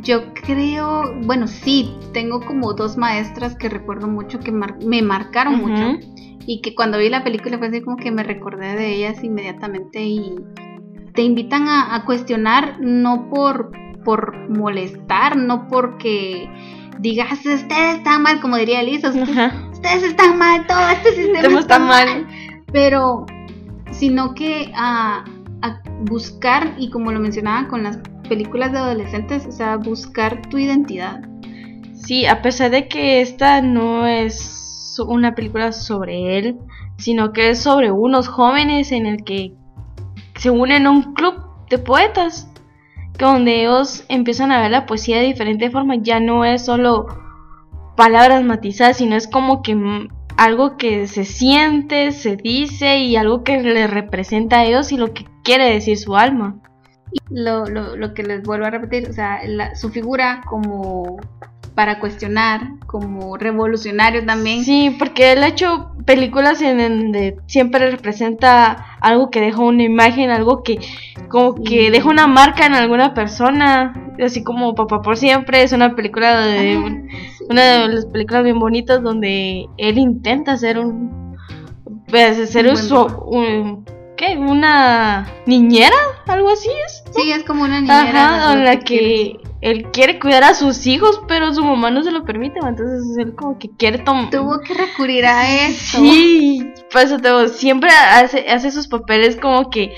[0.01, 5.57] yo creo, bueno, sí, tengo como dos maestras que recuerdo mucho, que mar- me marcaron
[5.59, 5.97] mucho
[6.45, 10.03] y que cuando vi la película fue así como que me recordé de ellas inmediatamente
[10.03, 10.35] y
[11.13, 13.71] te invitan a, a cuestionar no por,
[14.05, 16.49] por molestar, no porque
[16.99, 21.59] digas ustedes están mal, como diría Lisa, ustedes, ustedes están mal, todo este sistema Sistema
[21.59, 22.27] está está mal.
[22.71, 23.25] Pero
[23.91, 25.25] sino que a,
[25.61, 30.57] a buscar y como lo mencionaba con las películas de adolescentes, o sea, buscar tu
[30.57, 31.21] identidad.
[31.93, 36.57] Sí, a pesar de que esta no es una película sobre él,
[36.97, 39.53] sino que es sobre unos jóvenes en el que
[40.35, 41.35] se unen a un club
[41.69, 42.49] de poetas,
[43.17, 47.07] donde ellos empiezan a ver la poesía de diferente forma, ya no es solo
[47.95, 49.75] palabras matizadas, sino es como que
[50.37, 55.13] algo que se siente, se dice y algo que le representa a ellos y lo
[55.13, 56.59] que quiere decir su alma.
[57.29, 59.39] Lo, lo, lo que les vuelvo a repetir, o sea,
[59.75, 61.17] su figura como
[61.77, 64.63] para cuestionar, como revolucionario también.
[64.63, 70.31] Sí, porque él ha hecho películas en donde siempre representa algo que deja una imagen,
[70.31, 70.79] algo que
[71.29, 75.95] como que deja una marca en alguna persona, así como Papá por siempre es una
[75.95, 77.43] película de sí.
[77.47, 81.37] una de las películas bien bonitas donde él intenta ser un
[82.07, 83.85] pues, ser Un un,
[84.15, 84.35] ¿qué?
[84.35, 87.03] una niñera, algo así es.
[87.11, 88.45] Sí, es como una niñera.
[88.45, 92.11] Ajá, en la que él quiere cuidar a sus hijos, pero su mamá no se
[92.11, 95.97] lo permite, entonces él como que quiere tomar Tuvo que recurrir a eso.
[95.97, 99.93] Sí, te digo, siempre hace, hace sus papeles como que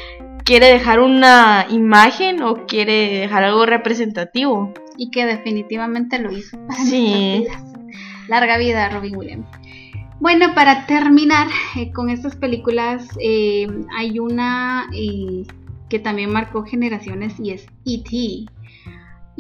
[0.46, 4.74] quiere dejar una imagen o quiere dejar algo representativo.
[4.98, 6.58] Y que definitivamente lo hizo.
[6.68, 7.46] para Sí.
[8.28, 9.48] Larga vida, Robin Williams.
[10.20, 13.68] Bueno, para terminar eh, con estas películas, eh,
[13.98, 15.44] hay una eh,
[15.88, 18.46] que también marcó generaciones y es E.T.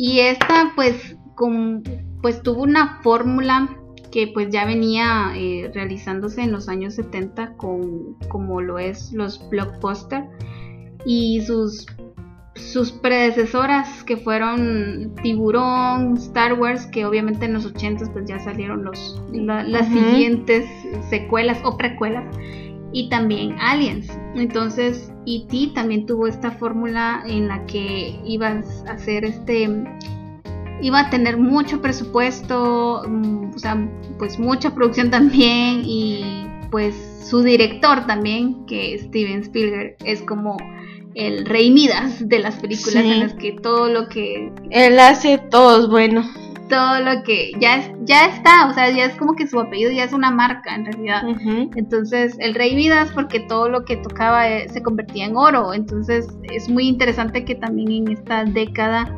[0.01, 1.83] Y esta, pues, con,
[2.21, 3.67] pues tuvo una fórmula
[4.13, 9.47] que pues ya venía eh, realizándose en los años 70 con como lo es los
[9.49, 10.25] blockbusters
[11.05, 11.85] y sus
[12.55, 18.85] sus predecesoras que fueron Tiburón, Star Wars, que obviamente en los 80 pues ya salieron
[18.85, 20.65] los, las siguientes
[21.09, 22.25] secuelas o precuelas,
[22.93, 24.17] y también Aliens.
[24.35, 25.71] Entonces, E.T.
[25.73, 29.83] también tuvo esta fórmula en la que ibas a hacer este
[30.81, 33.77] iba a tener mucho presupuesto, mm, o sea,
[34.17, 40.57] pues mucha producción también y pues su director también, que Steven Spielberg, es como
[41.15, 44.51] el rey Midas de las películas en las que todo lo que...
[44.69, 46.23] Él hace todo es bueno.
[46.69, 50.03] Todo lo que ya, ya está, o sea, ya es como que su apellido ya
[50.03, 51.23] es una marca en realidad.
[51.75, 55.73] Entonces, el rey Midas porque todo lo que tocaba eh, se convertía en oro.
[55.73, 59.13] Entonces, es muy interesante que también en esta década,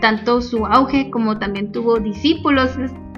[0.00, 2.72] tanto su auge como también tuvo discípulos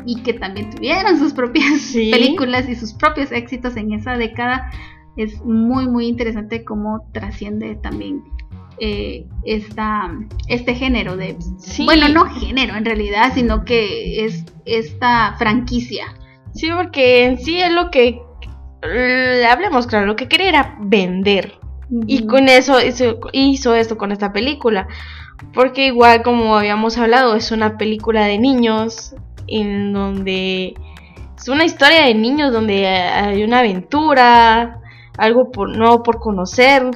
[0.07, 4.71] y que también tuvieron sus propias películas y sus propios éxitos en esa década
[5.17, 8.25] es muy muy interesante cómo trasciende también
[8.85, 10.11] eh, esta,
[10.49, 11.37] este género de
[11.85, 16.07] bueno no género en realidad sino que es esta franquicia.
[16.53, 18.21] Sí porque en sí es lo que
[19.49, 21.61] hablemos claro lo que quería era vender.
[22.09, 24.89] Y con eso hizo, hizo esto con esta película.
[25.55, 29.15] Porque igual como habíamos hablado es una película de niños
[29.47, 30.75] en donde
[31.37, 34.81] es una historia de niños donde hay una aventura
[35.19, 36.91] algo por, nuevo por conocer.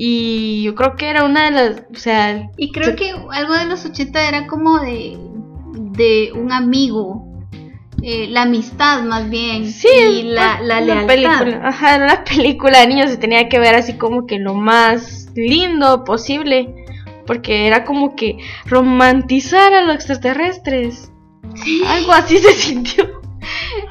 [0.00, 2.48] Y yo creo que era una de las, o sea...
[2.56, 5.18] Y creo que algo de los 80 era como de,
[5.72, 7.28] de un amigo,
[8.00, 9.66] eh, la amistad más bien.
[9.70, 11.06] Sí, y la, la lealtad.
[11.06, 14.54] Película, ajá, era una película de niños, se tenía que ver así como que lo
[14.54, 16.72] más lindo posible,
[17.26, 21.10] porque era como que romantizar a los extraterrestres.
[21.88, 23.20] Algo así se sintió.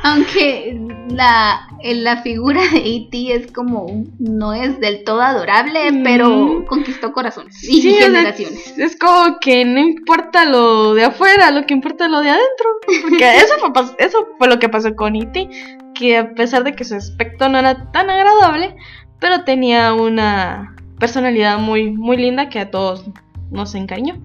[0.03, 0.80] Aunque
[1.10, 3.34] la, la figura de E.T.
[3.34, 8.78] es como, no es del todo adorable, pero conquistó corazones y generaciones.
[8.78, 12.68] Es, como que no importa lo de afuera, lo que importa es lo de adentro.
[13.01, 15.49] Porque eso fue, eso fue lo que pasó con E.T.,
[15.93, 18.76] que a pesar de que su aspecto no era tan agradable,
[19.20, 23.05] pero tenía una personalidad muy, muy linda que a todos
[23.49, 24.22] nos encariñó.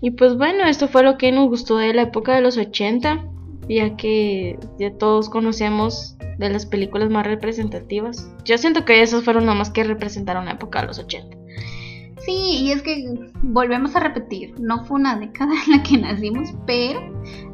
[0.00, 3.24] Y pues bueno, esto fue lo que nos gustó de la época de los 80
[3.68, 8.32] ya que ya todos conocemos de las películas más representativas.
[8.44, 11.36] Yo siento que esas fueron más que representaron la época de los 80.
[12.20, 16.50] Sí, y es que volvemos a repetir, no fue una década en la que nacimos,
[16.66, 17.00] pero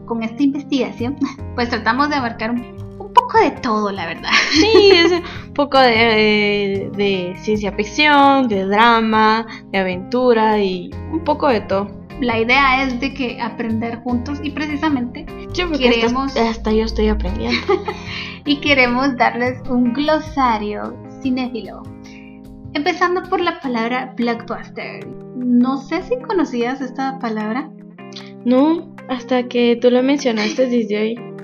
[0.06, 1.16] con esta investigación
[1.54, 2.74] pues tratamos de abarcar un,
[3.14, 4.30] poco de todo, la verdad.
[4.50, 5.12] Sí, es
[5.46, 12.03] un poco de, de ciencia ficción, de drama, de aventura y un poco de todo
[12.20, 15.26] la idea es de que aprender juntos y precisamente
[15.78, 17.60] queremos hasta, yo estoy aprendiendo
[18.44, 21.82] y queremos darles un glosario cinéfilo
[22.72, 25.06] empezando por la palabra blockbuster
[25.36, 27.70] no sé si conocías esta palabra
[28.44, 31.34] no hasta que tú lo mencionaste desde hoy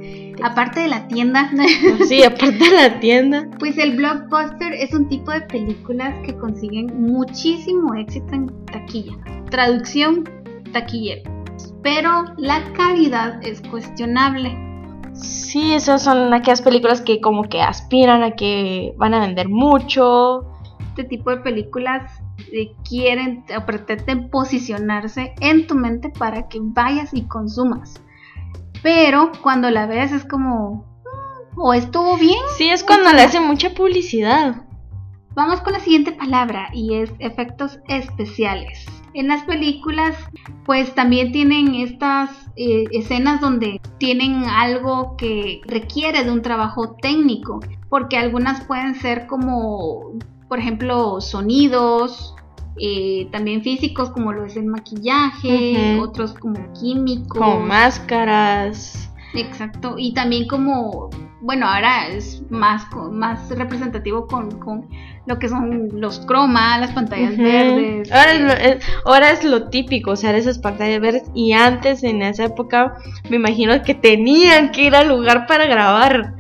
[0.43, 1.51] aparte de la tienda.
[2.09, 3.47] sí, aparte de la tienda.
[3.59, 9.13] Pues el blockbuster es un tipo de películas que consiguen muchísimo éxito en taquilla.
[9.51, 10.25] Traducción
[10.73, 11.31] taquillero.
[11.83, 14.57] Pero la calidad es cuestionable.
[15.13, 20.47] Sí, esas son aquellas películas que como que aspiran a que van a vender mucho.
[20.91, 22.11] Este tipo de películas
[22.53, 28.01] eh, quieren o pretenden posicionarse en tu mente para que vayas y consumas.
[28.83, 30.85] Pero cuando la ves es como,
[31.55, 32.41] mm, o estuvo bien.
[32.57, 34.65] Sí, es cuando le hacen mucha publicidad.
[35.35, 38.85] Vamos con la siguiente palabra y es efectos especiales.
[39.15, 40.17] En las películas
[40.65, 47.61] pues también tienen estas eh, escenas donde tienen algo que requiere de un trabajo técnico,
[47.89, 50.13] porque algunas pueden ser como,
[50.49, 52.35] por ejemplo, sonidos,
[52.79, 57.39] eh, también físicos como lo es el maquillaje, otros como químicos.
[57.39, 59.11] Como máscaras.
[59.35, 61.11] Exacto, y también como,
[61.41, 64.89] bueno, ahora es más, más representativo con, con
[65.27, 68.11] lo que son los cromas, las pantallas verdes.
[69.05, 71.25] Ahora es, lo, típico, o sea, esas pantallas verdes.
[71.35, 72.95] Y antes, en esa época,
[73.29, 76.35] me imagino que tenían que ir al lugar para grabar.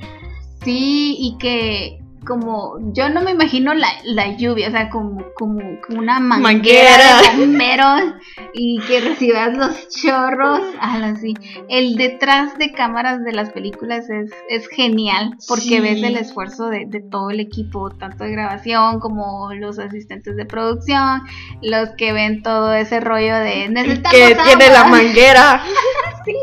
[0.63, 5.61] Sí, y que como yo no me imagino la, la lluvia, o sea, como, como,
[5.89, 8.15] una manguera, de bomberos
[8.53, 11.35] y que recibas los chorros, así.
[11.69, 16.85] El detrás de cámaras de las películas es, es genial porque ves el esfuerzo de,
[16.87, 21.23] de, todo el equipo, tanto de grabación como los asistentes de producción,
[21.63, 25.63] los que ven todo ese rollo de el que tiene la manguera.
[26.25, 26.35] sí.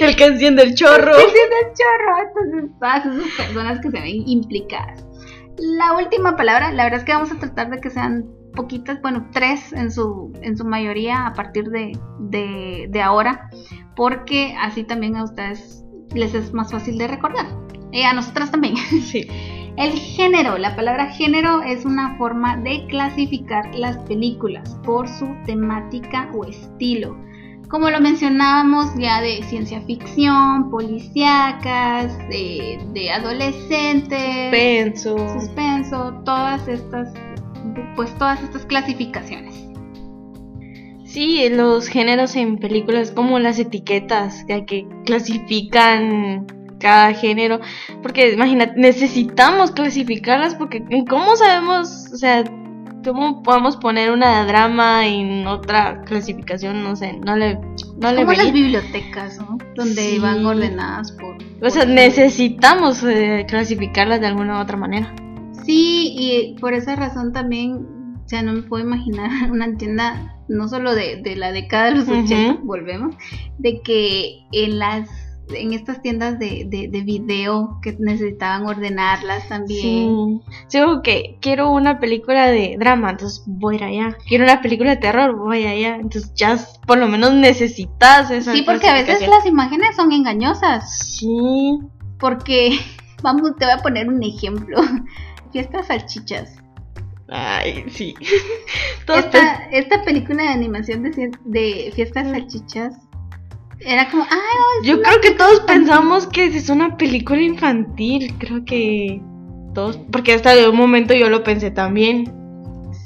[0.00, 1.16] El que enciende el chorro.
[1.16, 2.18] El que enciende el chorro.
[2.28, 5.04] Entonces, todas esas personas que se ven implicadas.
[5.58, 9.28] La última palabra, la verdad es que vamos a tratar de que sean poquitas, bueno,
[9.32, 13.50] tres en su, en su mayoría a partir de, de, de ahora,
[13.94, 15.84] porque así también a ustedes
[16.14, 17.46] les es más fácil de recordar.
[17.92, 18.76] Y a nosotras también.
[19.02, 19.26] Sí.
[19.76, 26.30] El género, la palabra género es una forma de clasificar las películas por su temática
[26.32, 27.14] o estilo.
[27.68, 35.16] Como lo mencionábamos ya de ciencia ficción, policíacas, de, de adolescentes, Penso.
[35.32, 37.12] suspenso, todas estas,
[37.96, 39.54] pues todas estas clasificaciones.
[41.04, 46.46] Sí, los géneros en películas como las etiquetas que, que clasifican
[46.78, 47.60] cada género,
[48.02, 52.44] porque imagínate, necesitamos clasificarlas porque ¿cómo sabemos, o sea,
[53.12, 56.82] cómo podemos poner una drama en otra clasificación?
[56.82, 57.58] No sé, no le
[57.98, 59.58] no le Como las bibliotecas, ¿no?
[59.74, 60.18] Donde Sí.
[60.18, 61.36] van ordenadas por...
[61.62, 65.14] O sea, necesitamos eh, clasificarlas de alguna u otra manera.
[65.64, 67.86] Sí, y por esa razón también,
[68.24, 71.96] o sea, no me puedo imaginar una tienda, no solo de, de la década de
[71.96, 72.08] los.
[72.08, 73.14] 80, volvemos,
[73.58, 75.08] de que en las
[75.50, 80.42] en estas tiendas de, de, de video que necesitaban ordenarlas también.
[80.68, 80.80] Sí.
[80.80, 84.18] Como que quiero una película de drama, entonces voy a ir allá.
[84.26, 85.96] Quiero una película de terror, voy allá.
[85.96, 91.16] Entonces ya por lo menos necesitas esa Sí, porque a veces las imágenes son engañosas.
[91.18, 91.78] Sí.
[92.18, 92.78] Porque,
[93.22, 94.78] vamos, te voy a poner un ejemplo.
[95.52, 96.56] Fiestas salchichas.
[97.28, 98.14] Ay, sí.
[99.08, 103.05] Esta, esta película de animación de, de Fiestas salchichas
[103.80, 108.34] era como, ay, Yo creo que todos pensamos que es una película infantil.
[108.38, 109.20] Creo que
[109.74, 109.98] todos.
[110.10, 112.32] Porque hasta de un momento yo lo pensé también.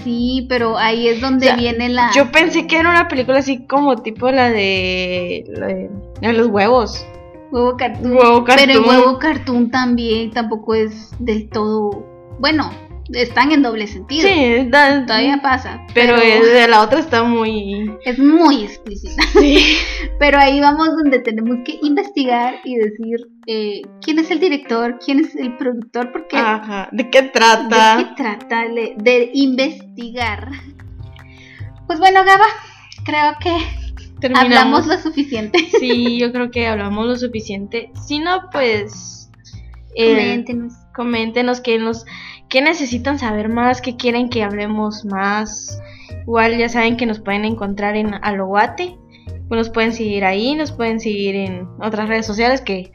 [0.05, 2.11] Sí, pero ahí es donde O sea, viene la.
[2.15, 5.45] Yo pensé que era una película así como tipo la de.
[5.49, 7.05] La de, los huevos.
[7.51, 8.13] Huevo cartoon.
[8.13, 8.89] Huevo Pero el cartoon.
[8.89, 12.07] huevo cartoon también tampoco es del todo.
[12.39, 12.71] Bueno,
[13.13, 14.27] están en doble sentido.
[14.29, 15.81] Sí, da- Todavía pasa.
[15.95, 17.91] Pero, de la otra está muy.
[18.05, 19.23] es muy explícita.
[19.39, 19.65] Sí.
[20.19, 25.21] Pero ahí vamos donde tenemos que investigar y decir eh, quién es el director, quién
[25.21, 26.89] es el productor, porque Ajá.
[26.93, 27.97] ¿De qué ¿de trata?
[28.17, 30.49] qué trata de, de investigar.
[31.87, 32.45] Pues bueno, Gaba,
[33.05, 33.57] creo que
[34.21, 34.45] Terminamos.
[34.59, 35.59] hablamos lo suficiente.
[35.81, 37.91] Sí, yo creo que hablamos lo suficiente.
[38.07, 39.31] Si no, pues.
[39.97, 40.73] eh, Coméntenos.
[40.95, 42.05] coméntenos qué nos
[42.51, 45.81] qué necesitan saber más, qué quieren que hablemos más.
[46.27, 48.99] Igual ya saben que nos pueden encontrar en Aloguate.
[49.49, 52.93] Pues nos pueden seguir ahí, nos pueden seguir en otras redes sociales que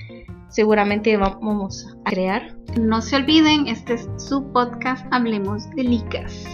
[0.49, 2.55] seguramente va- vamos a crear.
[2.79, 6.45] No se olviden, este es su podcast Hablemos de Licas.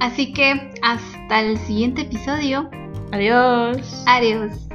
[0.00, 2.68] Así que hasta el siguiente episodio.
[3.12, 4.04] Adiós.
[4.06, 4.65] Adiós.